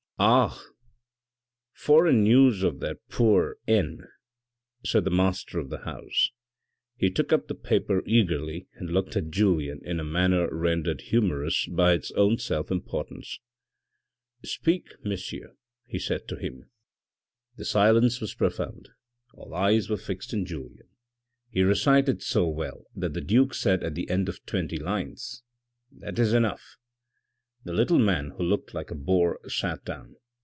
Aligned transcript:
"Ah! 0.23 0.61
foreign 1.73 2.21
news 2.23 2.61
of 2.61 2.79
that 2.79 2.99
poor 3.09 3.57
N 3.67 4.03
—"said 4.85 5.03
the 5.03 5.09
master 5.09 5.57
of 5.57 5.71
the 5.71 5.79
house. 5.79 6.29
He 6.95 7.09
took 7.09 7.33
up 7.33 7.47
the 7.47 7.55
paper 7.55 8.03
eagerly 8.05 8.67
and 8.75 8.91
looked 8.91 9.15
at 9.15 9.31
Julien 9.31 9.81
in 9.83 9.99
a 9.99 10.03
manner 10.03 10.47
rendered 10.55 11.01
humorous 11.01 11.65
by 11.65 11.93
its 11.93 12.11
own 12.11 12.37
self 12.37 12.67
mportance." 12.67 13.39
Speak, 14.45 14.89
monsieur," 15.03 15.55
he 15.87 15.97
said 15.97 16.27
to 16.27 16.35
him. 16.35 16.69
THE 17.57 17.63
DISCUSSION 17.63 18.01
385 18.05 18.05
The 18.05 18.05
silence 18.05 18.21
was 18.21 18.35
profound, 18.35 18.89
all 19.33 19.55
eyes 19.55 19.89
were 19.89 19.97
fixed 19.97 20.35
on 20.35 20.45
Julien. 20.45 20.87
He 21.49 21.63
recited 21.63 22.21
so 22.21 22.47
well 22.47 22.85
that 22.95 23.15
the 23.15 23.21
duke 23.21 23.55
said 23.55 23.83
at 23.83 23.95
the 23.95 24.07
end 24.07 24.29
of 24.29 24.45
twenty 24.45 24.77
lines," 24.77 25.41
That 26.01 26.19
is 26.19 26.31
enough." 26.31 26.77
The 27.63 27.73
little 27.73 27.99
man 27.99 28.31
who 28.31 28.43
looked 28.43 28.73
like 28.73 28.89
a 28.89 28.95
boar 28.95 29.39
sat 29.47 29.85
down. 29.85 30.15